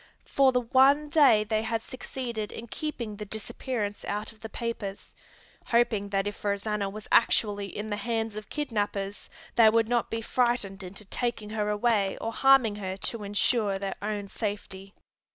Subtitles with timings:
[0.25, 5.15] For the one day they had succeeded in keeping the disappearance out of the papers,
[5.67, 10.21] hoping that if Rosanna was actually in the hands of kidnapers they would not be
[10.23, 14.95] frightened into taking her away or harming her to insure their own safety.